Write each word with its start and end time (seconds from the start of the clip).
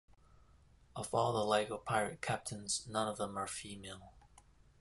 Of 0.95 1.13
all 1.13 1.31
the 1.31 1.45
Lego 1.45 1.77
Pirate 1.77 2.23
Captains, 2.23 2.87
none 2.89 3.07
of 3.07 3.17
them 3.17 3.37
are 3.37 3.45
female. 3.45 4.13